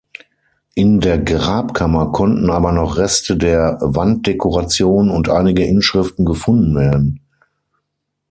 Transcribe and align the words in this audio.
In 0.73 0.99
der 0.99 1.19
Grabkammer 1.19 2.11
konnten 2.11 2.49
aber 2.49 2.71
noch 2.71 2.97
Reste 2.97 3.37
der 3.37 3.77
Wanddekoration 3.81 5.11
und 5.11 5.29
einige 5.29 5.63
Inschriften 5.65 6.25
gefunden 6.25 6.73
werden. 6.75 7.19